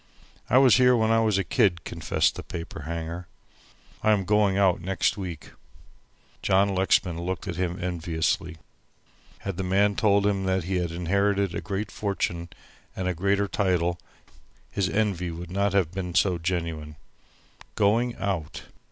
[0.49, 3.27] "I was here when I was a kid," confessed the paper hanger.
[4.01, 5.51] "I am going out next week."
[6.41, 8.57] John Lexman looked at him enviously.
[9.41, 12.49] Had the man told him that he had inherited a great fortune
[12.95, 13.99] and a greater title
[14.71, 16.95] his envy would not have been so genuine.
[17.75, 18.63] Going out!